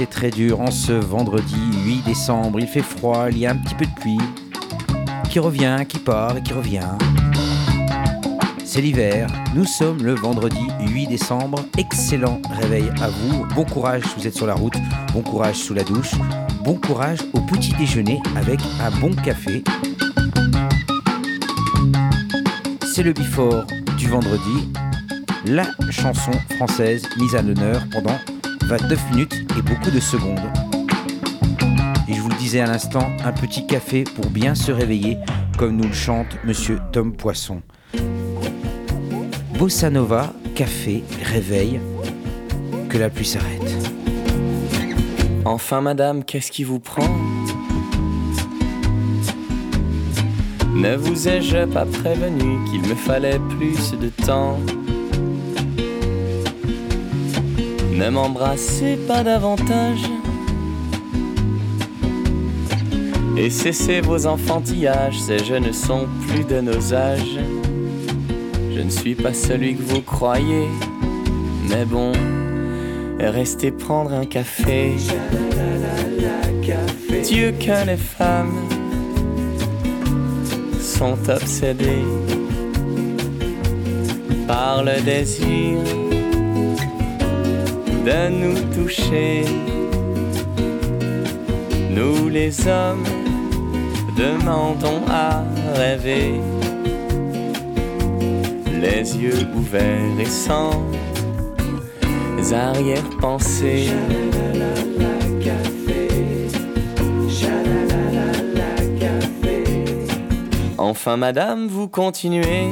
c'est 0.00 0.06
très 0.06 0.30
dur 0.30 0.62
en 0.62 0.70
ce 0.70 0.92
vendredi 0.92 1.60
8 1.84 2.06
décembre. 2.06 2.58
Il 2.58 2.66
fait 2.66 2.80
froid, 2.80 3.26
il 3.30 3.36
y 3.36 3.44
a 3.44 3.50
un 3.50 3.56
petit 3.56 3.74
peu 3.74 3.84
de 3.84 3.94
pluie 4.00 4.18
qui 5.28 5.38
revient, 5.38 5.76
qui 5.86 5.98
part 5.98 6.38
et 6.38 6.42
qui 6.42 6.54
revient. 6.54 6.88
C'est 8.64 8.80
l'hiver, 8.80 9.26
nous 9.54 9.66
sommes 9.66 10.02
le 10.02 10.14
vendredi 10.14 10.66
8 10.80 11.06
décembre. 11.08 11.66
Excellent 11.76 12.40
réveil 12.62 12.90
à 13.02 13.08
vous. 13.08 13.44
Bon 13.54 13.66
courage 13.66 14.02
si 14.04 14.14
vous 14.16 14.26
êtes 14.26 14.34
sur 14.34 14.46
la 14.46 14.54
route, 14.54 14.72
bon 15.12 15.20
courage 15.20 15.56
sous 15.56 15.74
la 15.74 15.84
douche, 15.84 16.14
bon 16.64 16.76
courage 16.76 17.18
au 17.34 17.40
petit 17.42 17.74
déjeuner 17.74 18.22
avec 18.36 18.60
un 18.80 18.90
bon 19.00 19.14
café. 19.14 19.62
C'est 22.94 23.02
le 23.02 23.12
before 23.12 23.66
du 23.98 24.08
vendredi, 24.08 24.72
la 25.44 25.66
chanson 25.90 26.32
française 26.56 27.06
mise 27.18 27.34
à 27.34 27.42
l'honneur 27.42 27.82
pendant 27.92 28.16
29 28.70 29.10
minutes 29.10 29.34
et 29.58 29.62
beaucoup 29.62 29.90
de 29.90 29.98
secondes. 29.98 30.38
Et 32.06 32.14
je 32.14 32.20
vous 32.20 32.28
le 32.28 32.36
disais 32.36 32.60
à 32.60 32.66
l'instant, 32.66 33.10
un 33.24 33.32
petit 33.32 33.66
café 33.66 34.04
pour 34.04 34.30
bien 34.30 34.54
se 34.54 34.70
réveiller, 34.70 35.18
comme 35.58 35.74
nous 35.74 35.88
le 35.88 35.92
chante 35.92 36.28
Monsieur 36.44 36.78
Tom 36.92 37.12
Poisson. 37.12 37.62
Bossa 39.58 39.90
Nova, 39.90 40.32
café, 40.54 41.02
réveil, 41.24 41.80
que 42.88 42.96
la 42.96 43.10
pluie 43.10 43.26
s'arrête. 43.26 43.90
Enfin, 45.44 45.80
madame, 45.80 46.22
qu'est-ce 46.22 46.52
qui 46.52 46.62
vous 46.62 46.78
prend? 46.78 47.08
Ne 50.76 50.94
vous 50.94 51.26
ai-je 51.26 51.64
pas 51.64 51.86
prévenu 51.86 52.64
qu'il 52.70 52.88
me 52.88 52.94
fallait 52.94 53.40
plus 53.58 53.98
de 53.98 54.10
temps? 54.24 54.60
Ne 58.00 58.08
m'embrassez 58.08 58.96
pas 59.06 59.22
davantage. 59.22 60.00
Et 63.36 63.50
cessez 63.50 64.00
vos 64.00 64.26
enfantillages, 64.26 65.20
ces 65.20 65.44
jeunes 65.44 65.70
sont 65.74 66.06
plus 66.26 66.44
de 66.44 66.62
nos 66.62 66.94
âges. 66.94 67.38
Je 68.74 68.80
ne 68.80 68.88
suis 68.88 69.14
pas 69.14 69.34
celui 69.34 69.74
que 69.74 69.82
vous 69.82 70.00
croyez, 70.00 70.68
mais 71.68 71.84
bon, 71.84 72.12
restez 73.18 73.70
prendre 73.70 74.14
un 74.14 74.24
café. 74.24 74.94
Dieu 77.22 77.52
que 77.60 77.86
les 77.86 77.98
femmes 77.98 78.66
sont 80.80 81.18
obsédées 81.28 82.06
par 84.48 84.82
le 84.84 85.02
désir 85.02 85.76
de 88.04 88.28
nous 88.28 88.60
toucher. 88.74 89.44
Nous 91.90 92.28
les 92.28 92.66
hommes 92.66 93.04
demandons 94.16 95.02
à 95.08 95.42
rêver, 95.74 96.40
les 98.80 99.16
yeux 99.16 99.46
ouverts 99.54 100.18
et 100.18 100.26
sans 100.26 100.72
arrière-pensée. 102.52 103.88
Enfin, 110.78 111.16
madame, 111.16 111.68
vous 111.68 111.88
continuez. 111.88 112.68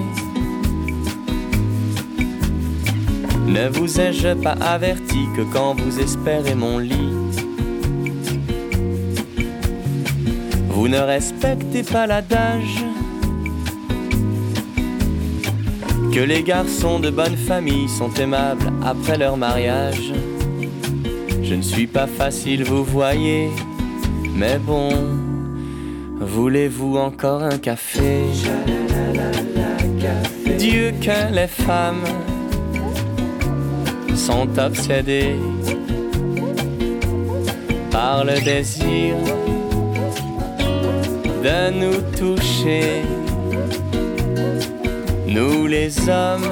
Ne 3.48 3.66
vous 3.70 3.98
ai-je 3.98 4.34
pas 4.34 4.56
averti 4.60 5.26
que 5.34 5.40
quand 5.52 5.74
vous 5.74 6.00
espérez 6.00 6.54
mon 6.54 6.78
lit, 6.78 7.14
vous 10.68 10.86
ne 10.86 10.98
respectez 10.98 11.82
pas 11.82 12.06
l'adage 12.06 12.84
que 16.12 16.20
les 16.20 16.42
garçons 16.42 17.00
de 17.00 17.08
bonne 17.08 17.36
famille 17.36 17.88
sont 17.88 18.12
aimables 18.14 18.70
après 18.84 19.16
leur 19.16 19.38
mariage. 19.38 20.12
Je 21.42 21.54
ne 21.54 21.62
suis 21.62 21.86
pas 21.86 22.06
facile, 22.06 22.64
vous 22.64 22.84
voyez, 22.84 23.48
mais 24.34 24.58
bon, 24.58 24.90
voulez-vous 26.20 26.98
encore 26.98 27.42
un 27.42 27.56
café? 27.56 28.24
Dieu 30.58 30.92
que 31.00 31.34
les 31.34 31.46
femmes 31.46 32.04
sont 34.18 34.48
obsédés 34.58 35.36
par 37.90 38.24
le 38.24 38.38
désir 38.40 39.14
de 41.46 41.70
nous 41.80 42.00
toucher. 42.16 43.02
Nous 45.26 45.66
les 45.66 45.90
hommes 46.08 46.50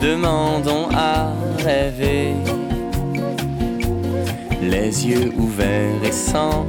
demandons 0.00 0.88
à 0.94 1.32
rêver, 1.62 2.34
les 4.62 5.06
yeux 5.06 5.32
ouverts 5.36 6.02
et 6.02 6.12
sans 6.12 6.66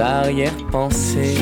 arrière-pensée. 0.00 1.36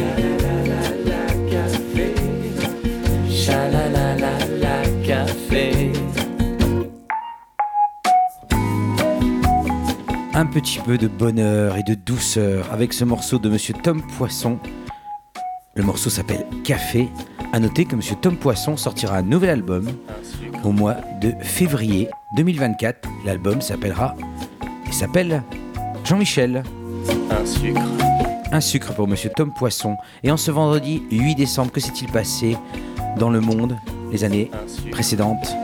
Un 10.43 10.47
petit 10.47 10.81
peu 10.81 10.99
de 10.99 11.07
bonheur 11.07 11.77
et 11.77 11.85
de 11.85 11.95
douceur 11.95 12.67
avec 12.73 12.93
ce 12.93 13.05
morceau 13.05 13.39
de 13.39 13.49
Monsieur 13.49 13.75
Tom 13.81 14.03
Poisson. 14.19 14.59
Le 15.77 15.85
morceau 15.85 16.11
s'appelle 16.11 16.45
Café. 16.65 17.09
À 17.53 17.61
noter 17.61 17.85
que 17.85 17.95
Monsieur 17.95 18.17
Tom 18.21 18.37
Poisson 18.37 18.77
sortira 18.77 19.19
un 19.19 19.23
nouvel 19.23 19.51
album 19.51 19.87
au 20.65 20.73
mois 20.73 20.97
de 21.21 21.33
février 21.43 22.09
2024. 22.37 23.09
L'album 23.25 23.61
s'appellera 23.61 24.17
et 24.89 24.91
s'appelle 24.91 25.45
Jean-Michel. 26.03 26.65
Un 27.31 27.47
sucre. 27.47 27.81
Un 28.51 28.61
sucre 28.61 28.93
pour 28.95 29.07
Monsieur 29.07 29.31
Tom 29.37 29.53
Poisson. 29.55 29.97
Et 30.25 30.33
en 30.33 30.37
ce 30.37 30.51
vendredi 30.51 31.05
8 31.13 31.37
décembre, 31.37 31.71
que 31.71 31.81
s'est-il 31.81 32.11
passé 32.11 32.57
dans 33.17 33.31
le 33.31 33.41
monde 33.41 33.79
les 34.11 34.25
années 34.25 34.51
précédentes? 34.91 35.55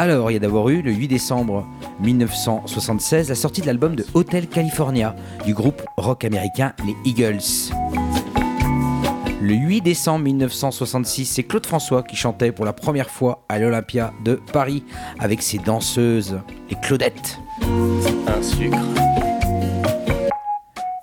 Alors, 0.00 0.30
il 0.30 0.34
y 0.34 0.36
a 0.38 0.40
d'abord 0.40 0.70
eu 0.70 0.80
le 0.80 0.92
8 0.92 1.08
décembre 1.08 1.66
1976 2.00 3.28
la 3.28 3.34
sortie 3.34 3.60
de 3.60 3.66
l'album 3.66 3.94
de 3.94 4.06
Hotel 4.14 4.48
California 4.48 5.14
du 5.44 5.52
groupe 5.52 5.82
rock 5.98 6.24
américain 6.24 6.72
les 6.86 6.96
Eagles. 7.04 7.70
Le 9.42 9.52
8 9.52 9.82
décembre 9.82 10.24
1966, 10.24 11.26
c'est 11.26 11.42
Claude 11.42 11.66
François 11.66 12.02
qui 12.02 12.16
chantait 12.16 12.50
pour 12.50 12.64
la 12.64 12.72
première 12.72 13.10
fois 13.10 13.44
à 13.50 13.58
l'Olympia 13.58 14.14
de 14.24 14.40
Paris 14.54 14.84
avec 15.18 15.42
ses 15.42 15.58
danseuses, 15.58 16.40
les 16.70 16.76
Claudettes. 16.76 17.38
Un 18.26 18.42
sucre. 18.42 18.78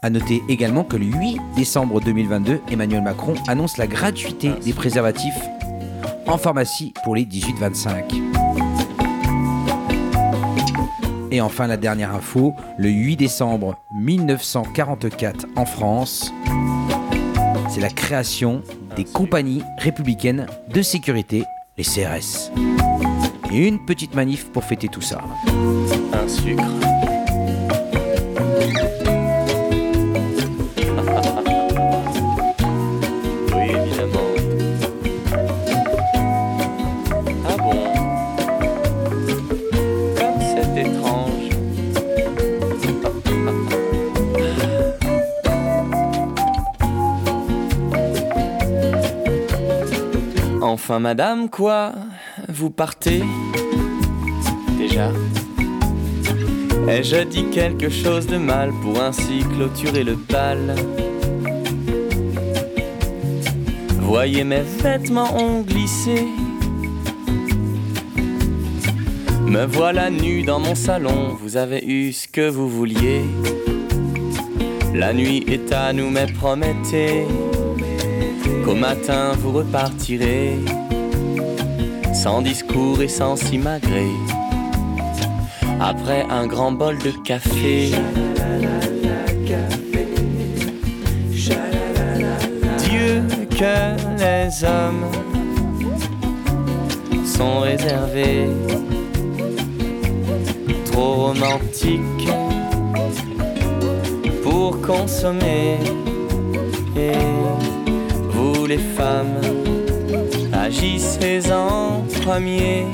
A 0.02 0.10
noter 0.10 0.42
également 0.50 0.84
que 0.84 0.98
le 0.98 1.06
8 1.06 1.38
décembre 1.56 2.02
2022, 2.02 2.62
Emmanuel 2.72 3.04
Macron 3.04 3.36
annonce 3.48 3.78
la 3.78 3.86
gratuité 3.86 4.54
des 4.66 4.74
préservatifs 4.74 5.40
en 6.26 6.40
pharmacie 6.40 6.96
pour 7.04 7.16
les 7.16 7.26
18-25. 7.26 8.67
Et 11.32 11.42
enfin, 11.42 11.68
la 11.68 11.78
dernière 11.78 12.16
info, 12.16 12.54
le 12.78 12.90
8 12.90 13.18
décembre 13.18 13.76
1944 13.94 15.48
en 15.56 15.66
France, 15.66 16.32
c'est 17.70 17.82
la 17.82 17.90
création 17.90 18.64
des 18.96 19.04
compagnies 19.04 19.62
républicaines 19.78 20.48
de 20.74 20.82
sécurité, 20.82 21.44
les 21.78 21.84
CRS. 21.84 22.52
Et 23.52 23.68
une 23.68 23.84
petite 23.86 24.16
manif 24.16 24.50
pour 24.52 24.64
fêter 24.64 24.88
tout 24.88 25.02
ça. 25.02 25.22
Un 26.14 26.28
sucre. 26.28 26.64
Enfin, 50.90 51.00
madame, 51.02 51.50
quoi 51.50 51.92
Vous 52.48 52.70
partez 52.70 53.22
Déjà. 54.78 55.12
Ai-je 56.88 57.26
dit 57.26 57.44
quelque 57.52 57.90
chose 57.90 58.26
de 58.26 58.38
mal 58.38 58.72
pour 58.82 59.02
ainsi 59.02 59.40
clôturer 59.54 60.06
le 60.06 60.16
bal. 60.16 60.76
Voyez 64.00 64.46
mes 64.46 64.62
vêtements 64.62 65.36
ont 65.36 65.60
glissé. 65.60 66.26
Me 69.46 69.66
voilà 69.66 70.10
nu 70.10 70.44
dans 70.44 70.62
mon 70.62 70.76
salon, 70.76 71.36
vous 71.38 71.58
avez 71.58 71.84
eu 71.86 72.14
ce 72.14 72.30
que 72.30 72.48
vous 72.50 72.70
vouliez. 72.70 73.24
La 74.94 75.12
nuit 75.12 75.44
est 75.50 75.70
à 75.74 75.92
nous, 75.92 76.10
mais 76.10 76.28
promettez 76.28 77.26
qu'au 78.68 78.76
matin 78.76 79.32
vous 79.40 79.54
repartirez 79.54 80.60
sans 82.14 82.42
discours 82.42 83.02
et 83.02 83.08
sans 83.08 83.38
s'imagrer. 83.38 84.12
Après 85.80 86.26
un 86.30 86.48
grand 86.48 86.74
bol 86.74 86.98
de 86.98 87.12
café, 87.24 87.92
Dieu 92.90 93.24
que 93.52 93.78
les 94.20 94.66
hommes 94.66 95.06
sont 97.26 97.60
réservés, 97.62 98.50
trop 100.92 101.14
romantiques 101.28 102.30
pour 104.44 104.82
consommer. 104.82 105.78
Et 106.98 107.77
les 108.68 108.78
femmes, 108.78 109.40
agissez 110.54 111.52
en 111.52 112.04
premier 112.22 112.86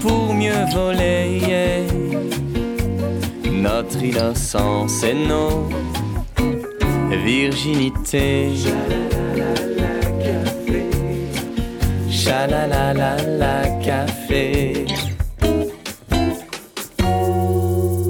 pour 0.00 0.34
mieux 0.34 0.64
voler 0.74 1.86
notre 3.52 4.02
innocence 4.02 5.04
et 5.04 5.14
nos 5.14 5.68
virginités. 7.24 8.50
Chalalala 12.10 13.62
café. 13.84 14.65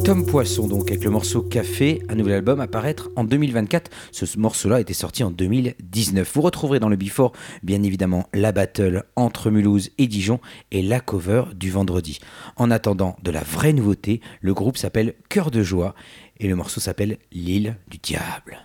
Tom 0.07 0.25
Poisson, 0.25 0.69
donc, 0.69 0.89
avec 0.93 1.03
le 1.03 1.11
morceau 1.11 1.43
Café, 1.43 2.01
un 2.09 2.15
nouvel 2.15 2.35
album 2.35 2.61
à 2.61 2.69
paraître 2.69 3.11
en 3.17 3.25
2024. 3.25 3.91
Ce 4.13 4.39
morceau-là 4.39 4.79
était 4.79 4.95
sorti 4.95 5.25
en 5.25 5.33
2019. 5.33 6.31
Vous 6.33 6.43
retrouverez 6.43 6.79
dans 6.79 6.89
le 6.89 6.95
Before, 6.95 7.33
bien 7.65 7.83
évidemment, 7.83 8.29
la 8.33 8.53
battle 8.53 9.03
entre 9.17 9.51
Mulhouse 9.51 9.91
et 9.99 10.07
Dijon 10.07 10.39
et 10.71 10.83
la 10.83 11.01
cover 11.01 11.47
du 11.57 11.73
vendredi. 11.73 12.21
En 12.55 12.71
attendant 12.71 13.17
de 13.25 13.33
la 13.33 13.43
vraie 13.43 13.73
nouveauté, 13.73 14.21
le 14.43 14.55
groupe 14.55 14.77
s'appelle 14.77 15.15
Cœur 15.29 15.51
de 15.51 15.65
joie 15.65 15.97
et 16.39 16.47
le 16.47 16.55
morceau 16.55 16.79
s'appelle 16.79 17.19
L'île 17.33 17.77
du 17.89 17.99
diable. 17.99 18.59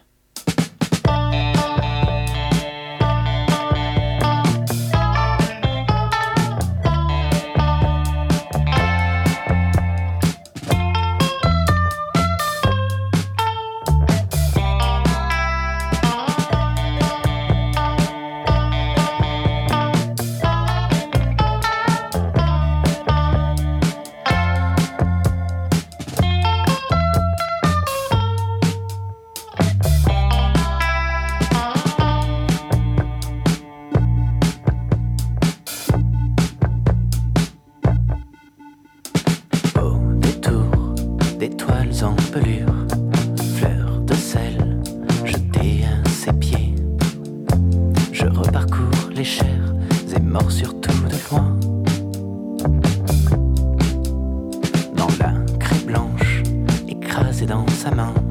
dans 57.46 57.66
sa 57.68 57.92
main. 57.92 58.31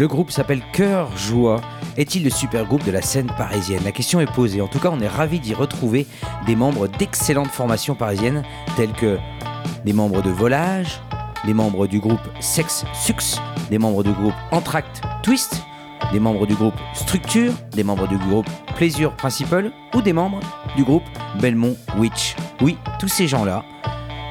groupe 0.00 0.30
s'appelle 0.30 0.62
Cœur 0.72 1.16
Joie. 1.16 1.60
Est-il 1.96 2.24
le 2.24 2.30
super 2.30 2.64
groupe 2.64 2.84
de 2.84 2.90
la 2.90 3.02
scène 3.02 3.30
parisienne 3.36 3.82
La 3.84 3.92
question 3.92 4.20
est 4.20 4.32
posée. 4.32 4.60
En 4.60 4.66
tout 4.66 4.78
cas, 4.78 4.90
on 4.90 5.00
est 5.00 5.08
ravi 5.08 5.38
d'y 5.38 5.54
retrouver 5.54 6.06
des 6.46 6.56
membres 6.56 6.88
d'excellentes 6.88 7.50
formations 7.50 7.94
parisiennes 7.94 8.42
tels 8.76 8.92
que 8.92 9.18
des 9.84 9.92
membres 9.92 10.22
de 10.22 10.30
Volage, 10.30 11.00
des 11.44 11.54
membres 11.54 11.86
du 11.86 12.00
groupe 12.00 12.20
Sex 12.40 12.84
Sux, 12.94 13.38
des 13.70 13.78
membres 13.78 14.02
du 14.02 14.12
groupe 14.12 14.34
Entracte 14.50 15.02
Twist, 15.22 15.62
des 16.12 16.20
membres 16.20 16.46
du 16.46 16.54
groupe 16.54 16.74
Structure, 16.94 17.52
des 17.72 17.84
membres 17.84 18.08
du 18.08 18.16
groupe 18.16 18.48
Plaisir 18.74 19.14
Principal 19.14 19.72
ou 19.94 20.00
des 20.00 20.12
membres 20.12 20.40
du 20.76 20.84
groupe 20.84 21.04
Belmont 21.40 21.76
Witch. 21.98 22.34
Oui, 22.60 22.78
tous 22.98 23.08
ces 23.08 23.28
gens-là 23.28 23.64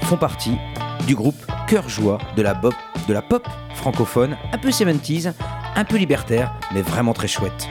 font 0.03 0.17
partie 0.17 0.57
du 1.05 1.15
groupe 1.15 1.35
Cœur 1.67 1.87
Joie 1.89 2.17
de 2.35 2.41
la, 2.41 2.53
de 2.53 3.13
la 3.13 3.21
pop 3.21 3.47
francophone, 3.75 4.37
un 4.51 4.57
peu 4.57 4.69
70s, 4.69 5.33
un 5.75 5.83
peu 5.83 5.97
libertaire, 5.97 6.53
mais 6.73 6.81
vraiment 6.81 7.13
très 7.13 7.27
chouette. 7.27 7.67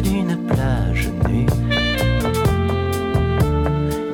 d'une 0.00 0.36
plage 0.46 1.08
nue. 1.28 1.46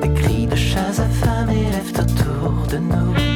Des 0.01 0.13
cris 0.13 0.47
de 0.47 0.55
chats 0.55 1.01
affamés 1.01 1.69
lèvent 1.71 1.99
autour 1.99 2.67
de 2.67 2.77
nous. 2.77 3.28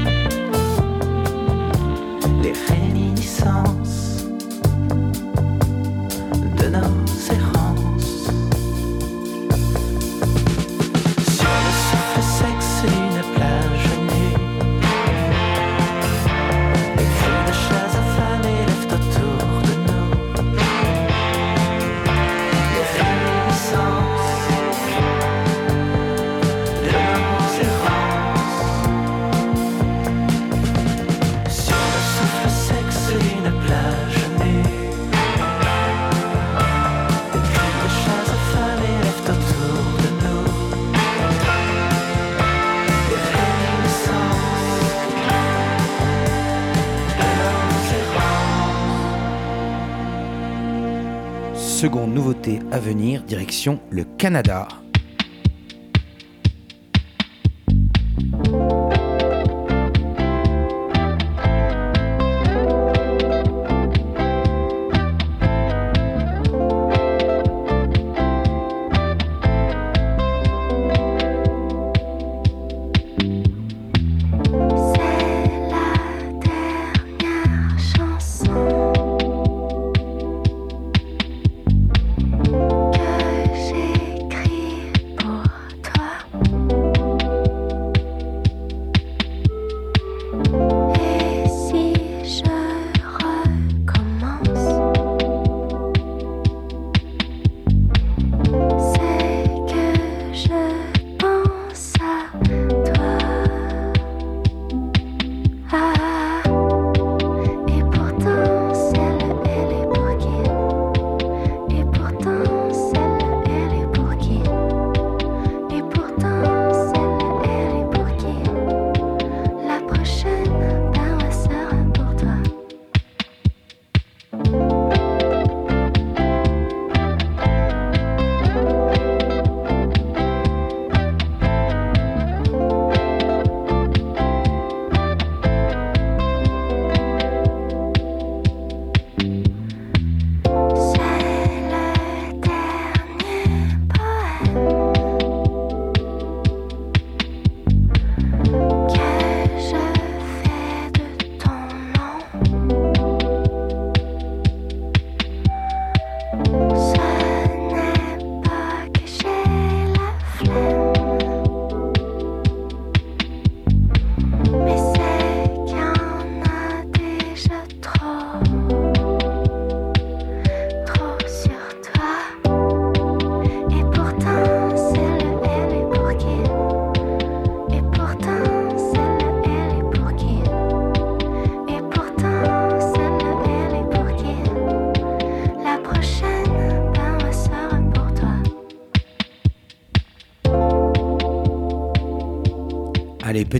Seconde 51.83 52.13
nouveauté 52.13 52.61
à 52.71 52.79
venir, 52.79 53.23
direction 53.23 53.77
le 53.91 54.05
Canada. 54.05 54.82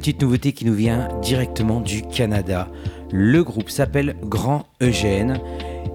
Petite 0.04 0.22
nouveauté 0.22 0.52
qui 0.52 0.66
nous 0.66 0.74
vient 0.74 1.08
directement 1.22 1.80
du 1.80 2.02
Canada. 2.02 2.68
Le 3.14 3.42
groupe 3.42 3.70
s'appelle 3.70 4.18
Grand 4.24 4.66
Eugène 4.82 5.40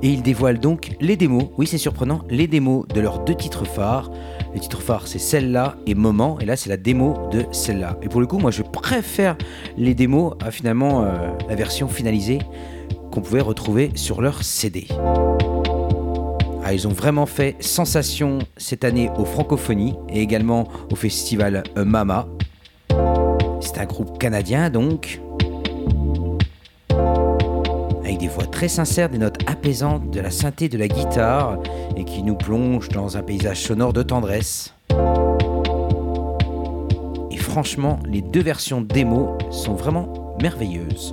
et 0.00 0.09
il 0.09 0.23
dévoile 0.23 0.59
donc 0.59 0.93
les 0.99 1.15
démos, 1.15 1.50
oui 1.59 1.67
c'est 1.67 1.77
surprenant, 1.77 2.23
les 2.31 2.47
démos 2.47 2.88
de 2.88 3.03
leurs 3.03 3.23
deux 3.23 3.35
titres 3.35 3.67
phares. 3.67 4.11
Le 4.55 4.61
titre 4.61 4.81
phare 4.81 5.07
c'est 5.07 5.19
celle-là 5.19 5.77
et 5.87 5.95
Moment 5.95 6.38
et 6.41 6.47
là 6.47 6.57
c'est 6.57 6.71
la 6.71 6.79
démo 6.79 7.29
de 7.31 7.45
celle-là. 7.53 7.99
Et 8.00 8.09
pour 8.09 8.23
le 8.23 8.27
coup 8.27 8.38
moi 8.38 8.50
je 8.50 8.62
préfère 8.62 9.37
les 9.77 9.95
démos 9.95 10.37
à 10.43 10.50
finalement 10.50 11.05
euh, 11.05 11.29
la 11.47 11.55
version 11.55 11.87
finalisée 11.87 12.38
qu'on 13.12 13.21
pouvait 13.21 13.43
retrouver 13.43 13.91
sur 13.95 14.23
leur 14.23 14.43
CD. 14.43 14.87
Ah, 16.65 16.73
ils 16.73 16.88
ont 16.88 16.93
vraiment 16.93 17.27
fait 17.27 17.62
sensation 17.62 18.38
cette 18.57 18.85
année 18.85 19.11
aux 19.19 19.27
Francophonies 19.27 19.97
et 20.09 20.23
également 20.23 20.67
au 20.91 20.97
festival 20.97 21.62
Mama 21.77 22.27
c'est 23.68 23.80
un 23.80 23.84
groupe 23.84 24.18
canadien 24.18 24.70
donc, 24.70 25.20
avec 28.02 28.16
des 28.16 28.28
voix 28.28 28.46
très 28.46 28.68
sincères, 28.68 29.10
des 29.10 29.18
notes 29.18 29.38
apaisantes, 29.46 30.10
de 30.10 30.20
la 30.20 30.30
synthé, 30.30 30.70
de 30.70 30.78
la 30.78 30.88
guitare, 30.88 31.58
et 31.94 32.04
qui 32.04 32.22
nous 32.22 32.34
plonge 32.34 32.88
dans 32.88 33.18
un 33.18 33.22
paysage 33.22 33.60
sonore 33.60 33.92
de 33.92 34.02
tendresse. 34.02 34.72
Et 37.30 37.37
franchement, 37.37 37.98
les 38.06 38.22
deux 38.22 38.42
versions 38.42 38.80
démo 38.80 39.37
sont 39.50 39.75
vraiment 39.75 40.34
merveilleuses. 40.40 41.12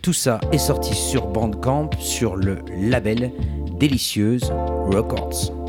Tout 0.00 0.14
ça 0.14 0.40
est 0.52 0.58
sorti 0.58 0.94
sur 0.94 1.26
Bandcamp 1.26 1.90
sur 1.98 2.34
le 2.34 2.60
label 2.74 3.30
Délicieuse 3.78 4.50
Records. 4.86 5.59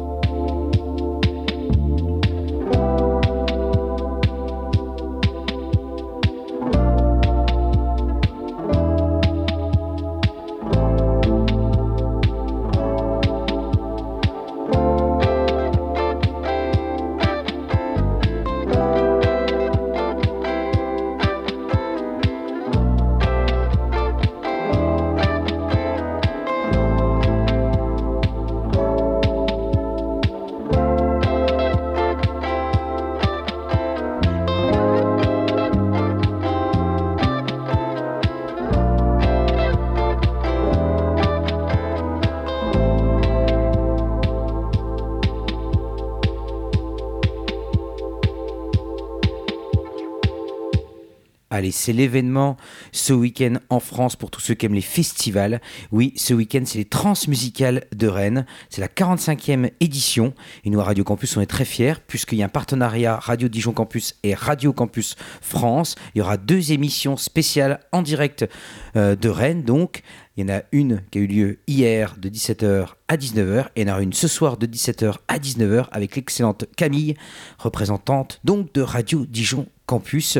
Allez, 51.61 51.69
c'est 51.69 51.93
l'événement 51.93 52.57
ce 52.91 53.13
week-end 53.13 53.57
en 53.69 53.79
France 53.79 54.15
pour 54.15 54.31
tous 54.31 54.41
ceux 54.41 54.55
qui 54.55 54.65
aiment 54.65 54.73
les 54.73 54.81
festivals. 54.81 55.61
Oui, 55.91 56.11
ce 56.15 56.33
week-end, 56.33 56.63
c'est 56.65 56.79
les 56.79 56.85
Transmusicales 56.85 57.83
de 57.95 58.07
Rennes. 58.07 58.47
C'est 58.71 58.81
la 58.81 58.87
45e 58.87 59.69
édition. 59.79 60.33
Et 60.63 60.71
nous, 60.71 60.79
à 60.79 60.85
Radio 60.85 61.03
Campus, 61.03 61.37
on 61.37 61.41
est 61.41 61.45
très 61.45 61.65
fiers 61.65 61.93
puisqu'il 62.07 62.39
y 62.39 62.41
a 62.41 62.47
un 62.47 62.49
partenariat 62.49 63.15
Radio 63.15 63.47
Dijon 63.47 63.73
Campus 63.73 64.15
et 64.23 64.33
Radio 64.33 64.73
Campus 64.73 65.15
France. 65.39 65.93
Il 66.15 66.17
y 66.17 66.21
aura 66.23 66.37
deux 66.37 66.71
émissions 66.71 67.15
spéciales 67.15 67.79
en 67.91 68.01
direct 68.01 68.49
euh, 68.95 69.15
de 69.15 69.29
Rennes, 69.29 69.61
donc. 69.61 70.01
Il 70.37 70.49
y 70.49 70.51
en 70.51 70.55
a 70.55 70.61
une 70.71 71.01
qui 71.11 71.19
a 71.19 71.21
eu 71.21 71.27
lieu 71.27 71.59
hier 71.67 72.15
de 72.17 72.29
17h 72.29 72.87
à 73.09 73.17
19h 73.17 73.65
et 73.75 73.81
il 73.81 73.87
y 73.87 73.91
en 73.91 73.93
aura 73.93 74.01
une 74.01 74.13
ce 74.13 74.29
soir 74.29 74.55
de 74.55 74.65
17h 74.65 75.15
à 75.27 75.37
19h 75.37 75.87
avec 75.91 76.15
l'excellente 76.15 76.65
Camille, 76.77 77.15
représentante 77.59 78.39
donc 78.45 78.73
de 78.73 78.81
Radio 78.81 79.25
Dijon 79.25 79.67
Campus. 79.91 80.37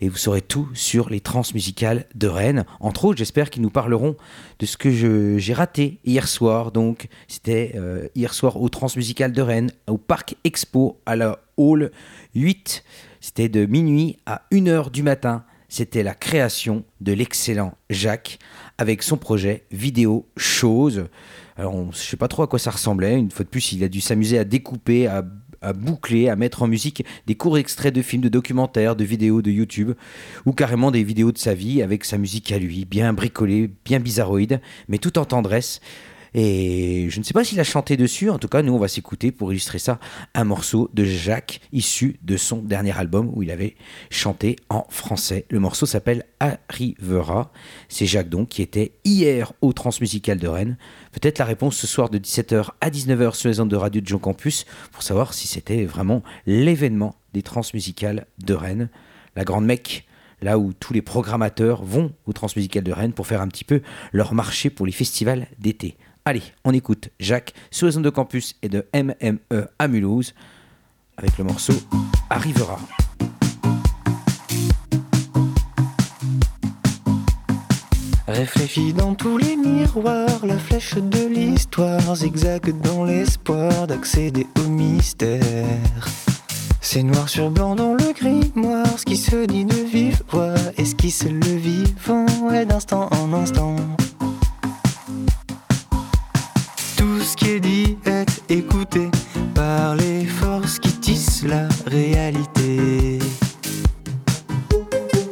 Et 0.00 0.08
vous 0.08 0.16
saurez 0.16 0.42
tout 0.42 0.68
sur 0.74 1.08
les 1.08 1.20
transmusicales 1.20 2.06
de 2.16 2.26
Rennes. 2.26 2.64
Entre 2.80 3.04
autres, 3.04 3.18
j'espère 3.18 3.48
qu'ils 3.48 3.62
nous 3.62 3.70
parleront 3.70 4.16
de 4.58 4.66
ce 4.66 4.76
que 4.76 4.90
j'ai 5.38 5.54
raté 5.54 6.00
hier 6.04 6.26
soir. 6.26 6.72
Donc, 6.72 7.06
c'était 7.28 7.74
euh, 7.76 8.08
hier 8.16 8.34
soir 8.34 8.60
au 8.60 8.68
transmusicales 8.68 9.30
de 9.30 9.40
Rennes, 9.40 9.70
au 9.86 9.98
Parc 9.98 10.34
Expo, 10.42 10.98
à 11.06 11.14
la 11.14 11.38
Hall 11.56 11.92
8. 12.34 12.82
C'était 13.20 13.48
de 13.48 13.66
minuit 13.66 14.16
à 14.26 14.42
1h 14.50 14.90
du 14.90 15.04
matin. 15.04 15.44
C'était 15.68 16.02
la 16.02 16.14
création 16.14 16.82
de 17.00 17.12
l'excellent 17.12 17.74
Jacques 17.90 18.40
avec 18.78 19.04
son 19.04 19.16
projet 19.16 19.64
Vidéo 19.70 20.26
Chose. 20.36 21.06
Alors, 21.56 21.92
je 21.92 21.98
sais 21.98 22.16
pas 22.16 22.26
trop 22.26 22.42
à 22.42 22.48
quoi 22.48 22.58
ça 22.58 22.72
ressemblait. 22.72 23.16
Une 23.16 23.30
fois 23.30 23.44
de 23.44 23.50
plus, 23.50 23.70
il 23.72 23.84
a 23.84 23.88
dû 23.88 24.00
s'amuser 24.00 24.40
à 24.40 24.44
découper, 24.44 25.06
à, 25.06 25.24
à, 25.62 25.72
boucler, 25.72 26.28
à 26.28 26.36
mettre 26.36 26.62
en 26.62 26.68
musique 26.68 27.04
des 27.26 27.34
courts 27.34 27.58
extraits 27.58 27.94
de 27.94 28.02
films, 28.02 28.22
de 28.22 28.28
documentaires, 28.28 28.96
de 28.96 29.04
vidéos 29.04 29.42
de 29.42 29.50
YouTube, 29.50 29.92
ou 30.46 30.52
carrément 30.52 30.90
des 30.90 31.02
vidéos 31.02 31.32
de 31.32 31.38
sa 31.38 31.54
vie 31.54 31.82
avec 31.82 32.04
sa 32.04 32.18
musique 32.18 32.52
à 32.52 32.58
lui, 32.58 32.84
bien 32.84 33.12
bricolée, 33.12 33.70
bien 33.84 34.00
bizarroïde, 34.00 34.60
mais 34.88 34.98
tout 34.98 35.18
en 35.18 35.24
tendresse. 35.24 35.80
Et 36.34 37.08
je 37.10 37.18
ne 37.18 37.24
sais 37.24 37.32
pas 37.32 37.44
s'il 37.44 37.60
a 37.60 37.64
chanté 37.64 37.96
dessus, 37.96 38.30
en 38.30 38.38
tout 38.38 38.48
cas, 38.48 38.62
nous, 38.62 38.74
on 38.74 38.78
va 38.78 38.88
s'écouter 38.88 39.32
pour 39.32 39.52
illustrer 39.52 39.78
ça 39.78 39.98
un 40.34 40.44
morceau 40.44 40.90
de 40.92 41.04
Jacques 41.04 41.60
issu 41.72 42.18
de 42.22 42.36
son 42.36 42.58
dernier 42.58 42.96
album 42.96 43.30
où 43.34 43.42
il 43.42 43.50
avait 43.50 43.76
chanté 44.10 44.56
en 44.68 44.84
français. 44.90 45.46
Le 45.50 45.60
morceau 45.60 45.86
s'appelle 45.86 46.24
Arrivera. 46.40 47.52
C'est 47.88 48.06
Jacques 48.06 48.28
donc 48.28 48.48
qui 48.48 48.62
était 48.62 48.92
hier 49.04 49.52
au 49.60 49.72
Transmusical 49.72 50.38
de 50.38 50.48
Rennes. 50.48 50.76
Peut-être 51.12 51.38
la 51.38 51.44
réponse 51.44 51.76
ce 51.76 51.86
soir 51.86 52.10
de 52.10 52.18
17h 52.18 52.70
à 52.80 52.90
19h 52.90 53.34
sur 53.34 53.48
les 53.48 53.60
ondes 53.60 53.70
de 53.70 53.76
radio 53.76 54.00
de 54.00 54.06
Jean 54.06 54.18
Campus 54.18 54.66
pour 54.92 55.02
savoir 55.02 55.34
si 55.34 55.48
c'était 55.48 55.84
vraiment 55.84 56.22
l'événement 56.46 57.14
des 57.32 57.42
Transmusicales 57.42 58.26
de 58.44 58.54
Rennes. 58.54 58.88
La 59.36 59.44
grande 59.44 59.64
mecque 59.64 60.04
là 60.40 60.58
où 60.58 60.72
tous 60.72 60.92
les 60.92 61.02
programmateurs 61.02 61.82
vont 61.82 62.12
au 62.26 62.32
Transmusical 62.32 62.84
de 62.84 62.92
Rennes 62.92 63.12
pour 63.12 63.26
faire 63.26 63.40
un 63.40 63.48
petit 63.48 63.64
peu 63.64 63.82
leur 64.12 64.34
marché 64.34 64.70
pour 64.70 64.86
les 64.86 64.92
festivals 64.92 65.46
d'été. 65.58 65.96
Allez, 66.28 66.42
on 66.62 66.74
écoute 66.74 67.08
Jacques 67.18 67.54
sur 67.70 67.86
les 67.86 67.96
ondes 67.96 68.04
de 68.04 68.10
campus 68.10 68.54
et 68.60 68.68
de 68.68 68.84
MME 68.92 69.66
à 69.78 69.88
Mulhouse 69.88 70.34
avec 71.16 71.38
le 71.38 71.44
morceau 71.44 71.72
Arrivera. 72.28 72.78
Réfléchis 78.26 78.92
dans 78.92 79.14
tous 79.14 79.38
les 79.38 79.56
miroirs, 79.56 80.44
la 80.44 80.58
flèche 80.58 80.96
de 80.96 81.28
l'histoire 81.28 82.14
zigzague 82.14 82.78
dans 82.82 83.06
l'espoir 83.06 83.86
d'accéder 83.86 84.46
au 84.62 84.68
mystère. 84.68 85.40
C'est 86.82 87.04
noir 87.04 87.30
sur 87.30 87.50
blanc 87.50 87.74
dans 87.74 87.94
le 87.94 88.12
grimoire, 88.12 88.98
ce 88.98 89.06
qui 89.06 89.16
se 89.16 89.46
dit 89.46 89.64
de 89.64 89.82
vive 89.90 90.22
voix, 90.28 90.56
esquisse 90.76 91.24
le 91.24 91.56
vivant 91.56 92.26
et 92.52 92.66
d'instant 92.66 93.08
en 93.12 93.32
instant. 93.32 93.76
Ce 97.28 97.36
qui 97.36 97.50
est 97.50 97.60
dit 97.60 97.98
est 98.06 98.42
écouté 98.48 99.10
par 99.54 99.96
les 99.96 100.24
forces 100.24 100.78
qui 100.78 100.92
tissent 100.92 101.44
la 101.44 101.68
réalité. 101.86 103.18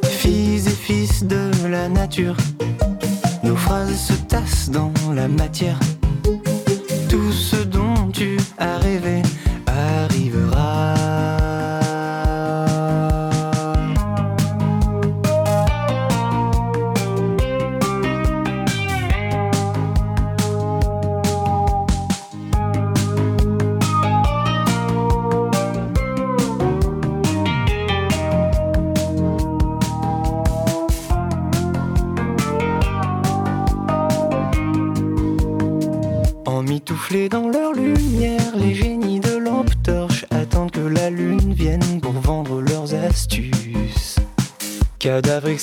Fils 0.04 0.66
et 0.66 0.78
fils 0.88 1.24
de 1.24 1.50
la 1.66 1.88
nature, 1.88 2.36
nos 3.42 3.56
phrases 3.56 3.98
se 4.08 4.12
tassent 4.28 4.68
dans 4.68 4.92
la 5.14 5.26
matière. 5.26 5.78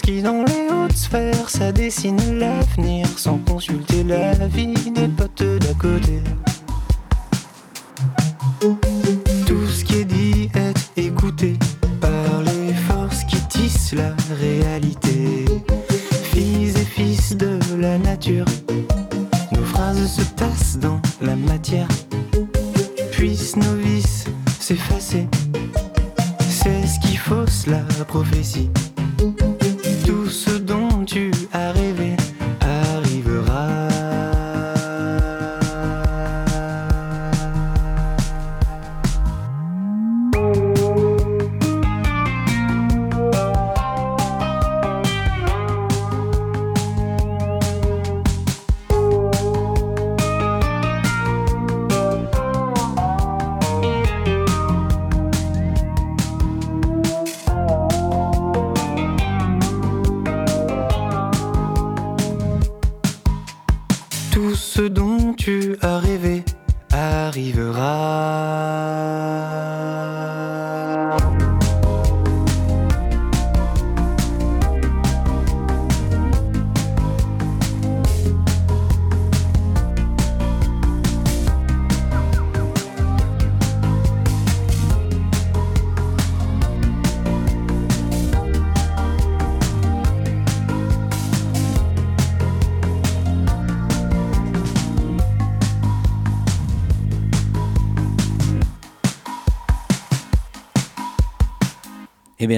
Dans 0.01 0.43
les 0.43 0.73
hautes 0.73 0.97
sphères, 0.97 1.49
ça 1.49 1.71
dessine 1.71 2.39
l'avenir 2.39 3.08
sans 3.15 3.38
consulter 3.38 4.03
la 4.03 4.34
vie 4.47 4.73
des 4.91 5.08
potes 5.08 5.43
d'à 5.43 5.73
côté. 5.75 6.21
Tout 9.45 9.67
ce 9.67 9.86
qui 9.86 9.97
est 9.99 10.06
dit 10.06 10.49
est 10.56 10.99
écouté 10.99 11.60
par 12.01 12.41
les 12.41 12.73
forces 12.73 13.23
qui 13.25 13.39
tissent 13.47 13.93
la 13.93 14.15
réalité. 14.39 15.45
Fils 16.23 16.75
et 16.75 16.86
fils 16.86 17.38
de 17.38 17.60
la 17.77 17.99
nature 17.99 18.45
se 20.08 20.23
tassent 20.36 20.77
dans 20.77 20.99
la 21.21 21.36
matière. 21.36 21.88
Puissent 23.12 23.56
nos 23.56 23.75
vices 23.75 24.25
s'effacer. 24.60 25.27
C'est 26.49 26.88
ce 26.88 26.99
qui 26.99 27.15
fausse 27.15 27.67
la 27.67 27.84
prophétie. 28.06 28.69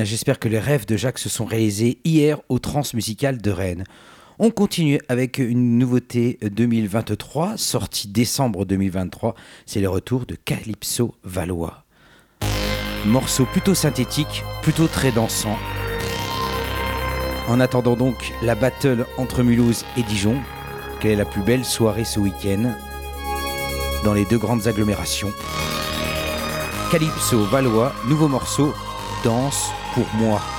J'espère 0.04 0.40
que 0.40 0.50
les 0.50 0.60
rêves 0.60 0.86
de 0.86 0.98
Jacques 0.98 1.20
se 1.20 1.30
sont 1.30 1.46
réalisés 1.46 2.00
hier 2.04 2.42
au 2.50 2.60
Transmusical 2.60 3.42
de 3.42 3.52
Rennes. 3.52 3.84
On 4.40 4.50
continue 4.50 5.00
avec 5.08 5.38
une 5.38 5.78
nouveauté 5.78 6.38
2023, 6.42 7.56
sortie 7.56 8.10
décembre 8.10 8.66
2023. 8.66 9.36
C'est 9.66 9.80
le 9.80 9.88
retour 9.88 10.26
de 10.26 10.36
Calypso 10.36 11.16
Valois. 11.24 11.86
Morceau 13.06 13.46
plutôt 13.46 13.76
synthétique, 13.76 14.44
plutôt 14.62 14.88
très 14.88 15.12
dansant. 15.12 15.58
En 17.48 17.60
attendant 17.60 17.96
donc 17.96 18.34
la 18.42 18.56
battle 18.56 19.06
entre 19.18 19.44
Mulhouse 19.44 19.86
et 19.98 20.04
Dijon, 20.04 20.36
quelle 21.00 21.12
est 21.12 21.16
la 21.16 21.26
plus 21.26 21.44
belle 21.44 21.64
soirée 21.64 22.06
ce 22.06 22.20
week-end 22.20 22.74
dans 24.04 24.14
les 24.14 24.26
deux 24.26 24.40
grandes 24.40 24.68
agglomérations? 24.68 25.32
Calypso 26.92 27.46
Valois, 27.46 27.94
nouveau 28.08 28.28
morceau, 28.28 28.74
Danse 29.24 29.72
pour 29.96 30.06
moi. 30.16 30.55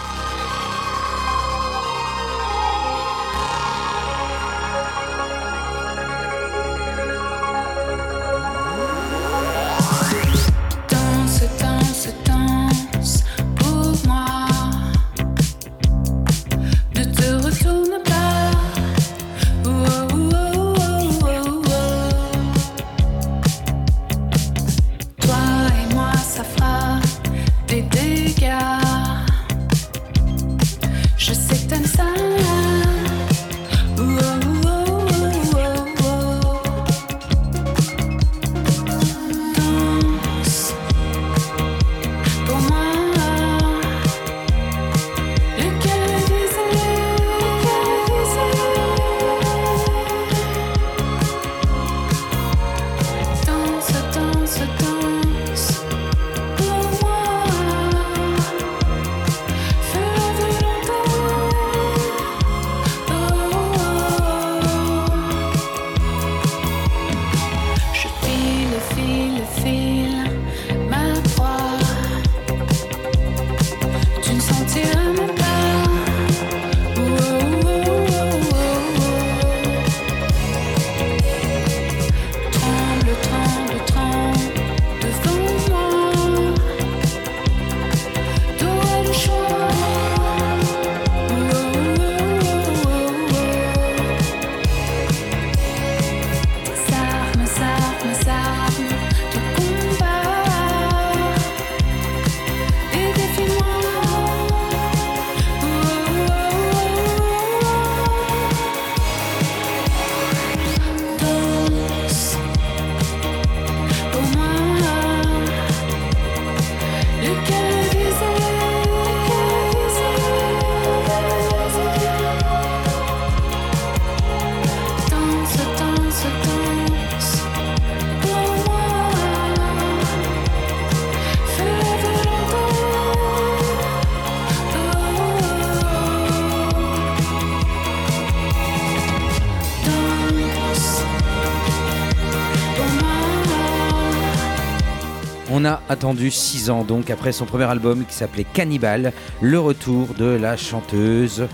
Attendu 145.89 146.31
6 146.31 146.71
ans 146.71 146.85
donc 146.85 147.11
après 147.11 147.33
son 147.33 147.45
premier 147.45 147.65
album 147.65 148.05
qui 148.05 148.15
s'appelait 148.15 148.45
Cannibal, 148.45 149.13
le 149.41 149.59
retour 149.59 150.09
de 150.19 150.25
la 150.25 150.57
chanteuse 150.57 151.47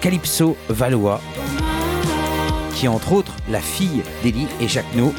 Calypso 0.00 0.56
Valois, 0.68 1.20
qui 2.74 2.86
est 2.86 2.88
entre 2.88 3.12
autres 3.12 3.34
la 3.48 3.60
fille 3.60 4.02
d'Elie 4.22 4.48
et 4.60 4.68
Jacques 4.68 4.94
No. 4.94 5.12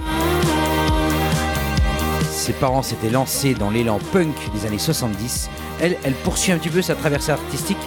Ses 2.30 2.54
parents 2.54 2.82
s'étaient 2.82 3.10
lancés 3.12 3.54
dans 3.54 3.70
l'élan 3.70 4.00
punk 4.12 4.36
des 4.54 4.66
années 4.66 4.80
70. 4.80 5.50
Elle, 5.80 5.98
elle 6.04 6.14
poursuit 6.14 6.52
un 6.52 6.58
petit 6.58 6.70
peu 6.70 6.82
sa 6.82 6.96
traversée 6.96 7.32
artistique 7.32 7.78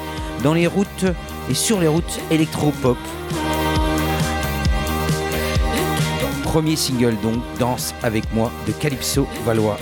dans 0.42 0.54
les 0.54 0.66
routes 0.66 1.06
et 1.50 1.54
sur 1.54 1.80
les 1.80 1.88
routes 1.88 2.20
électro-pop. 2.30 2.98
Premier 6.44 6.76
single 6.76 7.16
donc, 7.20 7.42
Danse 7.58 7.94
avec 8.04 8.32
moi 8.32 8.52
de 8.68 8.72
Calypso 8.72 9.26
Valois. 9.44 9.76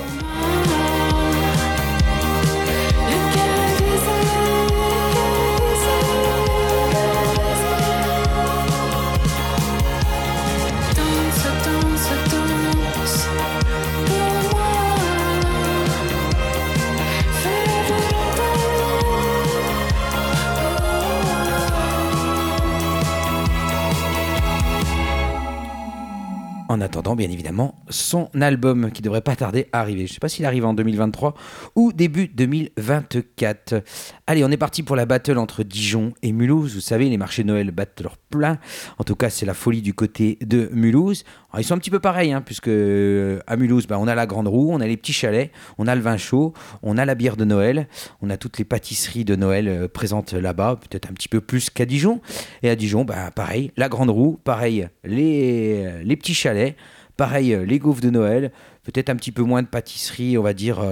Bien 27.16 27.30
évidemment 27.30 27.82
son 27.88 28.28
album 28.40 28.90
qui 28.90 29.02
devrait 29.02 29.20
pas 29.20 29.36
tarder 29.36 29.68
à 29.72 29.80
arriver. 29.80 30.06
Je 30.06 30.14
sais 30.14 30.20
pas 30.20 30.28
s'il 30.28 30.44
arrive 30.44 30.64
en 30.64 30.74
2023 30.74 31.34
ou 31.76 31.92
début 31.92 32.28
2024. 32.28 33.82
Allez, 34.26 34.44
on 34.44 34.50
est 34.50 34.56
parti 34.56 34.82
pour 34.82 34.96
la 34.96 35.06
battle 35.06 35.38
entre 35.38 35.62
Dijon 35.62 36.12
et 36.22 36.32
Mulhouse. 36.32 36.74
Vous 36.74 36.80
savez, 36.80 37.08
les 37.08 37.18
marchés 37.18 37.42
de 37.42 37.48
Noël 37.48 37.70
battent 37.70 38.00
leur 38.00 38.16
plein. 38.16 38.58
En 38.98 39.04
tout 39.04 39.14
cas, 39.14 39.30
c'est 39.30 39.46
la 39.46 39.54
folie 39.54 39.82
du 39.82 39.94
côté 39.94 40.38
de 40.40 40.70
Mulhouse. 40.72 41.24
ils 41.58 41.64
sont 41.64 41.74
un 41.74 41.78
petit 41.78 41.90
peu 41.90 42.00
pareils, 42.00 42.32
hein, 42.32 42.40
puisque 42.40 42.68
euh, 42.68 43.40
à 43.46 43.56
Mulhouse, 43.56 43.86
bah, 43.86 43.98
on 43.98 44.06
a 44.06 44.14
la 44.14 44.26
grande 44.26 44.48
roue, 44.48 44.70
on 44.72 44.80
a 44.80 44.86
les 44.86 44.96
petits 44.96 45.12
chalets, 45.12 45.50
on 45.78 45.86
a 45.86 45.94
le 45.94 46.00
vin 46.00 46.16
chaud, 46.16 46.52
on 46.82 46.98
a 46.98 47.04
la 47.04 47.14
bière 47.14 47.36
de 47.36 47.44
Noël, 47.44 47.88
on 48.20 48.30
a 48.30 48.36
toutes 48.36 48.58
les 48.58 48.64
pâtisseries 48.64 49.24
de 49.24 49.36
Noël 49.36 49.68
euh, 49.68 49.88
présentes 49.88 50.32
là-bas, 50.32 50.78
peut-être 50.80 51.10
un 51.10 51.14
petit 51.14 51.28
peu 51.28 51.40
plus 51.40 51.70
qu'à 51.70 51.84
Dijon. 51.84 52.20
Et 52.62 52.70
à 52.70 52.76
Dijon, 52.76 53.04
bah, 53.04 53.30
pareil, 53.30 53.72
la 53.76 53.88
grande 53.88 54.10
roue, 54.10 54.38
pareil, 54.42 54.88
les, 55.04 55.84
euh, 55.84 56.02
les 56.02 56.16
petits 56.16 56.34
chalets, 56.34 56.76
pareil, 57.16 57.58
les 57.66 57.78
gaufres 57.78 58.00
de 58.00 58.10
Noël, 58.10 58.52
peut-être 58.82 59.10
un 59.10 59.16
petit 59.16 59.32
peu 59.32 59.42
moins 59.42 59.62
de 59.62 59.68
pâtisseries, 59.68 60.38
on 60.38 60.42
va 60.42 60.54
dire, 60.54 60.84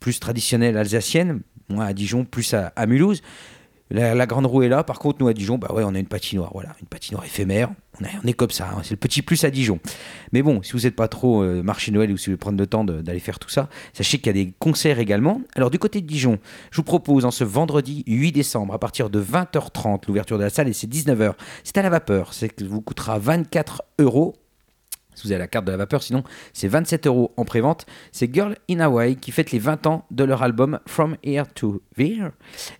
plus 0.00 0.20
traditionnelles 0.20 0.76
alsaciennes, 0.76 1.40
moins 1.68 1.86
à 1.86 1.92
Dijon, 1.92 2.24
plus 2.24 2.54
à, 2.54 2.86
Mulhouse. 2.86 3.22
La, 3.90 4.26
grande 4.26 4.46
roue 4.46 4.62
est 4.62 4.68
là. 4.68 4.82
Par 4.82 4.98
contre, 4.98 5.18
nous 5.20 5.28
à 5.28 5.34
Dijon, 5.34 5.56
bah 5.56 5.68
ouais, 5.72 5.84
on 5.84 5.94
a 5.94 5.98
une 5.98 6.06
patinoire, 6.06 6.50
voilà, 6.52 6.74
une 6.80 6.88
patinoire 6.88 7.24
éphémère. 7.24 7.70
On, 8.00 8.26
est 8.26 8.32
comme 8.32 8.50
ça. 8.50 8.70
Hein. 8.70 8.80
c'est 8.82 8.90
le 8.90 8.96
petit 8.96 9.22
plus 9.22 9.44
à 9.44 9.50
Dijon. 9.50 9.78
Mais 10.32 10.42
bon, 10.42 10.62
si 10.62 10.72
vous 10.72 10.80
n'êtes 10.80 10.96
pas 10.96 11.06
trop 11.06 11.42
euh, 11.42 11.62
marché 11.62 11.92
Noël 11.92 12.10
ou 12.10 12.16
si 12.16 12.26
vous 12.26 12.32
voulez 12.32 12.38
prendre 12.38 12.58
le 12.58 12.66
temps 12.66 12.82
d'aller 12.82 13.20
faire 13.20 13.38
tout 13.38 13.50
ça, 13.50 13.68
sachez 13.92 14.18
qu'il 14.18 14.26
y 14.26 14.30
a 14.30 14.44
des 14.44 14.52
concerts 14.58 14.98
également. 14.98 15.42
Alors 15.54 15.70
du 15.70 15.78
côté 15.78 16.00
de 16.00 16.06
Dijon, 16.06 16.38
je 16.70 16.76
vous 16.76 16.82
propose 16.82 17.24
en 17.24 17.30
ce 17.30 17.44
vendredi 17.44 18.02
8 18.06 18.32
décembre 18.32 18.74
à 18.74 18.78
partir 18.78 19.10
de 19.10 19.22
20h30 19.22 20.02
l'ouverture 20.08 20.38
de 20.38 20.42
la 20.42 20.50
salle 20.50 20.68
et 20.68 20.72
c'est 20.72 20.90
19h. 20.90 21.34
C'est 21.62 21.78
à 21.78 21.82
la 21.82 21.90
vapeur. 21.90 22.34
C'est 22.34 22.62
vous 22.62 22.80
coûtera 22.80 23.18
24 23.18 23.84
euros 24.00 24.34
si 25.14 25.26
vous 25.26 25.32
avez 25.32 25.38
la 25.38 25.46
carte 25.46 25.64
de 25.64 25.70
la 25.70 25.76
vapeur, 25.76 26.02
sinon 26.02 26.24
c'est 26.52 26.68
27 26.68 27.06
euros 27.06 27.32
en 27.36 27.44
prévente. 27.44 27.86
C'est 28.12 28.32
Girl 28.32 28.56
in 28.70 28.80
Hawaii 28.80 29.16
qui 29.16 29.30
fête 29.30 29.52
les 29.52 29.58
20 29.58 29.86
ans 29.86 30.04
de 30.10 30.24
leur 30.24 30.42
album 30.42 30.80
From 30.86 31.16
Here 31.22 31.46
to 31.54 31.82
There. 31.96 32.30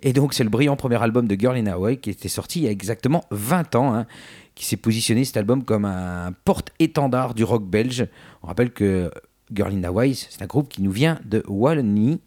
Et 0.03 0.12
donc 0.12 0.35
c'est 0.35 0.44
le 0.44 0.51
brillant 0.51 0.77
premier 0.77 1.03
album 1.03 1.27
de 1.27 1.35
Girl 1.38 1.57
in 1.57 1.66
Hawaii 1.66 1.99
qui 1.99 2.11
était 2.11 2.29
sorti 2.29 2.61
il 2.61 2.64
y 2.64 2.68
a 2.68 2.70
exactement 2.70 3.25
20 3.31 3.75
ans. 3.75 3.94
Hein, 3.94 4.07
qui 4.55 4.66
s'est 4.66 4.77
positionné 4.77 5.25
cet 5.25 5.37
album 5.37 5.64
comme 5.64 5.85
un 5.85 6.33
porte-étendard 6.44 7.35
du 7.35 7.44
rock 7.44 7.64
belge. 7.64 8.07
On 8.42 8.47
rappelle 8.47 8.70
que 8.70 9.11
Girl 9.53 9.73
in 9.73 9.85
Hawaii, 9.85 10.14
c'est 10.14 10.42
un 10.42 10.47
groupe 10.47 10.68
qui 10.68 10.83
nous 10.83 10.92
vient 10.92 11.18
de 11.25 11.42
Wallonie. 11.49 12.20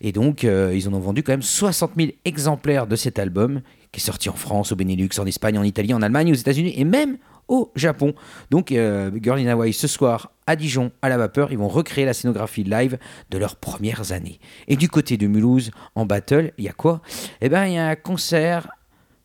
Et 0.00 0.12
donc, 0.12 0.44
euh, 0.44 0.72
ils 0.74 0.88
en 0.88 0.92
ont 0.92 1.00
vendu 1.00 1.22
quand 1.22 1.32
même 1.32 1.42
60 1.42 1.92
000 1.96 2.10
exemplaires 2.24 2.86
de 2.86 2.96
cet 2.96 3.18
album, 3.18 3.62
qui 3.92 4.00
est 4.00 4.04
sorti 4.04 4.28
en 4.28 4.34
France, 4.34 4.72
au 4.72 4.76
Benelux, 4.76 5.08
en 5.18 5.26
Espagne, 5.26 5.58
en 5.58 5.62
Italie, 5.62 5.94
en 5.94 6.02
Allemagne, 6.02 6.32
aux 6.32 6.36
États-Unis 6.36 6.74
et 6.76 6.84
même 6.84 7.18
au 7.50 7.70
Japon. 7.74 8.14
Donc, 8.50 8.72
euh, 8.72 9.10
Girl 9.20 9.38
in 9.38 9.48
Hawaii, 9.48 9.74
ce 9.74 9.88
soir, 9.88 10.32
à 10.46 10.56
Dijon, 10.56 10.92
à 11.02 11.10
la 11.10 11.18
vapeur, 11.18 11.52
ils 11.52 11.58
vont 11.58 11.68
recréer 11.68 12.06
la 12.06 12.14
scénographie 12.14 12.64
live 12.64 12.96
de 13.28 13.36
leurs 13.36 13.56
premières 13.56 14.12
années. 14.12 14.40
Et 14.68 14.76
du 14.76 14.88
côté 14.88 15.18
de 15.18 15.26
Mulhouse, 15.26 15.70
en 15.94 16.06
battle, 16.06 16.52
il 16.56 16.64
y 16.64 16.68
a 16.68 16.72
quoi? 16.72 17.02
Eh 17.42 17.48
bien, 17.48 17.66
il 17.66 17.74
y 17.74 17.78
a 17.78 17.88
un 17.88 17.96
concert 17.96 18.70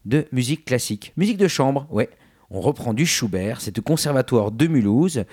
de 0.04 0.26
musique 0.32 0.66
classique. 0.66 1.14
Musique 1.16 1.38
de 1.38 1.48
chambre, 1.48 1.88
ouais. 1.92 2.10
On 2.52 2.62
reprend 2.62 2.94
du 2.94 3.08
Schubert, 3.08 3.60
c'est 3.60 3.78
au 3.80 3.82
Conservatoire 3.82 4.52
de 4.52 4.68
Mulhouse. 4.68 5.24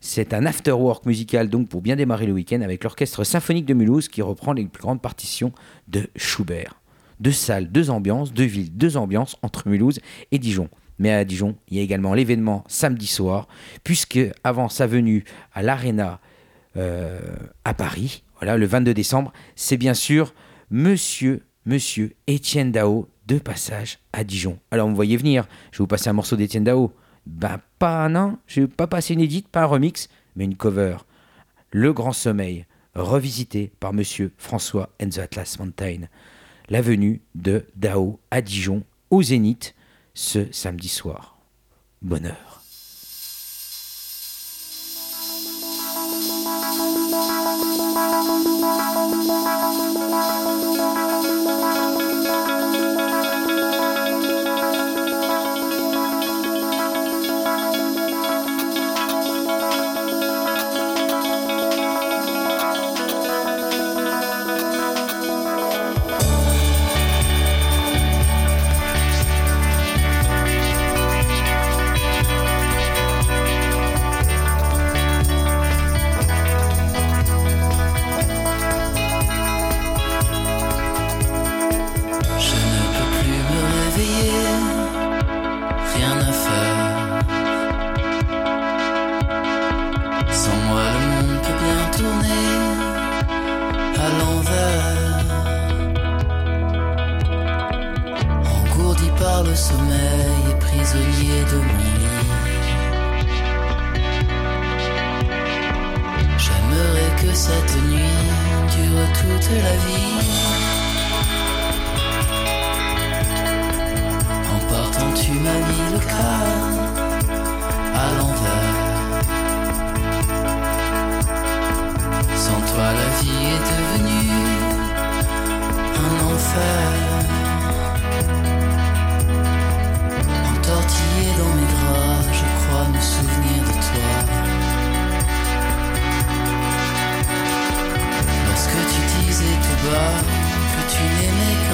C'est 0.00 0.32
un 0.32 0.46
afterwork 0.46 1.04
musical 1.04 1.48
donc 1.48 1.68
pour 1.68 1.82
bien 1.82 1.96
démarrer 1.96 2.26
le 2.26 2.32
week-end 2.32 2.60
avec 2.60 2.84
l'Orchestre 2.84 3.24
symphonique 3.24 3.66
de 3.66 3.74
Mulhouse 3.74 4.08
qui 4.08 4.22
reprend 4.22 4.52
les 4.52 4.64
plus 4.66 4.82
grandes 4.82 5.02
partitions 5.02 5.52
de 5.88 6.08
Schubert. 6.14 6.80
Deux 7.18 7.32
salles, 7.32 7.70
deux 7.70 7.90
ambiances, 7.90 8.32
deux 8.32 8.44
villes, 8.44 8.76
deux 8.76 8.96
ambiances 8.96 9.36
entre 9.42 9.68
Mulhouse 9.68 9.98
et 10.30 10.38
Dijon. 10.38 10.68
Mais 11.00 11.10
à 11.10 11.24
Dijon, 11.24 11.56
il 11.68 11.78
y 11.78 11.80
a 11.80 11.82
également 11.82 12.12
l'événement 12.12 12.62
samedi 12.68 13.06
soir, 13.06 13.48
puisque 13.84 14.20
avant 14.44 14.68
sa 14.68 14.86
venue 14.86 15.24
à 15.54 15.62
l'Arena 15.62 16.20
euh, 16.76 17.18
à 17.64 17.72
Paris, 17.72 18.22
voilà, 18.38 18.58
le 18.58 18.66
22 18.66 18.92
décembre, 18.92 19.32
c'est 19.56 19.78
bien 19.78 19.94
sûr 19.94 20.34
Monsieur, 20.70 21.42
Monsieur 21.64 22.14
Étienne 22.26 22.70
Dao 22.70 23.08
de 23.26 23.38
passage 23.38 23.98
à 24.12 24.24
Dijon. 24.24 24.58
Alors 24.70 24.86
vous 24.86 24.90
me 24.90 24.96
voyez 24.96 25.16
venir, 25.16 25.48
je 25.72 25.78
vais 25.78 25.84
vous 25.84 25.86
passer 25.86 26.10
un 26.10 26.12
morceau 26.12 26.36
d'Étienne 26.36 26.64
Dao. 26.64 26.92
Ben 27.24 27.60
pas 27.78 28.04
un 28.04 28.38
je 28.46 28.60
vais 28.60 28.66
pas 28.66 28.86
passer 28.86 29.14
une 29.14 29.20
édite, 29.20 29.48
pas 29.48 29.62
un 29.62 29.66
remix, 29.66 30.08
mais 30.36 30.44
une 30.44 30.56
cover. 30.56 30.98
Le 31.70 31.94
Grand 31.94 32.12
Sommeil, 32.12 32.66
revisité 32.94 33.72
par 33.80 33.94
Monsieur 33.94 34.32
François 34.36 34.90
and 35.02 35.08
the 35.08 35.18
Atlas 35.18 35.58
Mountain. 35.58 36.08
La 36.68 36.82
venue 36.82 37.22
de 37.34 37.64
Dao 37.74 38.20
à 38.30 38.42
Dijon, 38.42 38.82
au 39.10 39.22
Zénith, 39.22 39.74
ce 40.20 40.52
samedi 40.52 40.88
soir. 40.88 41.38
Bonheur. 42.02 42.59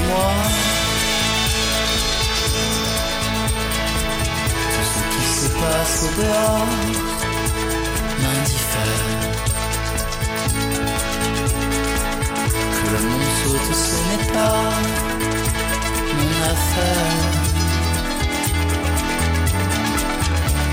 moi. 0.08 0.32
Tout 4.72 4.86
ce 4.92 5.00
qui 5.12 5.24
se 5.38 5.48
passe 5.60 5.96
au 6.04 6.10
dehors 6.20 6.72
m'indiffère. 8.22 9.04
Que 12.76 12.86
le 12.92 13.00
monde 13.08 13.30
saute, 13.42 13.74
ce 13.86 13.96
n'est 14.08 14.26
pas 14.32 14.64
mon 16.18 16.36
affaire. 16.54 17.14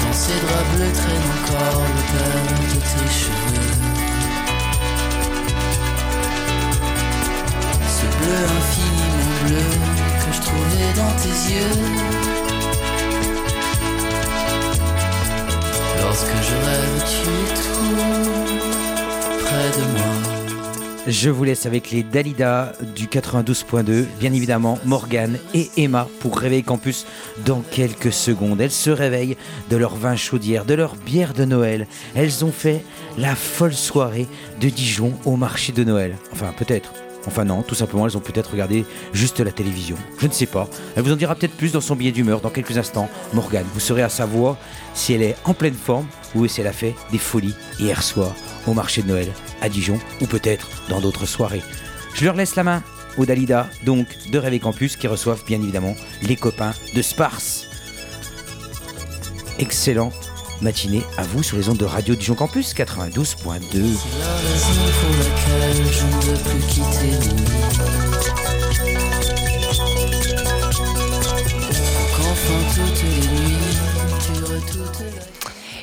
Dans 0.02 0.14
ses 0.14 0.38
draps 0.44 0.70
bleus 0.76 0.94
traîne 1.00 1.28
encore 1.36 1.82
le 1.82 1.94
l'odeur 1.96 2.44
de 2.60 2.80
tes 2.80 3.10
cheveux. 3.20 3.84
bleu 8.20 8.46
infini 8.58 9.03
je 21.08 21.30
vous 21.30 21.44
laisse 21.44 21.66
avec 21.66 21.92
les 21.92 22.02
Dalida 22.02 22.74
du 22.96 23.08
92.2, 23.08 24.06
bien 24.20 24.34
évidemment 24.34 24.80
Morgane 24.86 25.38
et 25.54 25.70
Emma 25.78 26.08
pour 26.20 26.38
Réveil 26.38 26.64
Campus 26.64 27.06
dans 27.46 27.62
quelques 27.62 28.14
secondes. 28.14 28.62
Elles 28.62 28.72
se 28.72 28.90
réveillent 28.90 29.38
de 29.70 29.78
leur 29.78 29.96
vin 29.96 30.16
chaudière, 30.16 30.66
de 30.66 30.74
leur 30.74 30.96
bière 30.96 31.34
de 31.34 31.46
Noël. 31.46 31.88
Elles 32.16 32.44
ont 32.46 32.52
fait 32.52 32.84
la 33.18 33.36
folle 33.36 33.74
soirée 33.74 34.28
de 34.62 34.70
Dijon 34.70 35.14
au 35.26 35.36
marché 35.36 35.72
de 35.74 35.84
Noël. 35.84 36.18
Enfin, 36.32 36.54
peut-être. 36.58 36.94
Enfin 37.26 37.46
non, 37.46 37.62
tout 37.62 37.76
simplement, 37.76 38.06
elles 38.06 38.18
ont 38.18 38.22
peut-être 38.22 38.52
regardé 38.52 38.86
juste 39.14 39.40
la 39.40 39.52
télévision. 39.52 39.96
Je 40.20 40.28
ne 40.28 40.32
sais 40.32 40.46
pas. 40.46 40.68
Elle 40.96 41.04
vous 41.04 41.14
en 41.14 41.16
dira 41.16 41.36
peut-être 41.36 41.56
plus 41.56 41.72
dans 41.72 41.82
son 41.82 41.96
billet 41.96 42.12
d'humeur 42.12 42.42
dans 42.42 42.50
quelques 42.50 42.78
instants. 42.78 43.10
Morgane, 43.34 43.66
vous 43.74 43.80
saurez 43.80 44.04
à 44.04 44.10
savoir 44.10 44.58
si 44.94 45.14
elle 45.14 45.22
est 45.22 45.36
en 45.46 45.54
pleine 45.54 45.74
forme 45.74 46.08
ou 46.36 46.48
si 46.48 46.62
elle 46.62 46.68
a 46.68 46.74
fait 46.74 46.96
des 47.12 47.18
folies 47.18 47.56
hier 47.80 48.04
soir 48.04 48.34
au 48.68 48.74
marché 48.74 49.02
de 49.02 49.08
Noël 49.08 49.32
à 49.62 49.70
Dijon 49.70 50.00
ou 50.22 50.26
peut-être 50.26 50.68
dans 50.90 51.00
d'autres 51.00 51.26
soirées. 51.26 51.64
Je 52.14 52.26
leur 52.26 52.36
laisse 52.36 52.56
la 52.56 52.64
main 52.64 52.84
aux 53.18 53.26
Dalida, 53.26 53.68
donc 53.86 54.08
de 54.32 54.38
Rêve 54.38 54.60
Campus, 54.60 54.96
qui 54.96 55.08
reçoivent 55.08 55.44
bien 55.46 55.62
évidemment 55.62 55.96
les 56.22 56.36
copains 56.36 56.74
de 56.96 57.02
Sparse. 57.02 57.68
Excellent 59.60 60.12
matinée 60.64 61.04
à 61.18 61.24
vous 61.24 61.44
sur 61.44 61.58
les 61.58 61.70
ondes 61.70 61.78
de 61.78 61.86
Radio 61.86 62.16
Dijon 62.16 62.36
Campus 62.36 62.74
92.2. 62.74 63.98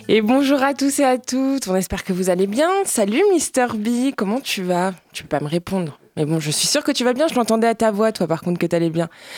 Et 0.09 0.23
bonjour 0.23 0.63
à 0.63 0.75
tous 0.75 0.99
et 0.99 1.05
à 1.05 1.19
toutes, 1.19 1.69
on 1.69 1.77
espère 1.77 2.03
que 2.03 2.13
vous 2.13 2.31
allez 2.31 2.49
bien. 2.49 2.69
Salut 2.85 3.23
Mister 3.33 3.67
B, 3.75 4.13
comment 4.17 4.41
tu 4.41 4.63
vas? 4.63 4.93
Tu 5.13 5.23
peux 5.23 5.29
pas 5.29 5.41
me 5.41 5.49
répondre. 5.49 6.01
Mais 6.17 6.25
bon, 6.25 6.41
je 6.41 6.51
suis 6.51 6.67
sûre 6.67 6.83
que 6.83 6.91
tu 6.91 7.05
vas 7.05 7.13
bien, 7.13 7.29
je 7.29 7.35
l'entendais 7.35 7.69
à 7.69 7.75
ta 7.75 7.91
voix, 7.91 8.11
toi 8.11 8.27
par 8.27 8.41
contre, 8.41 8.59
que 8.59 8.67
t'allais 8.67 8.91
bien. 8.91 9.09